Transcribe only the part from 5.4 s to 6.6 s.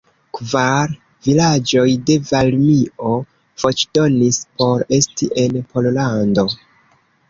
en Pollando.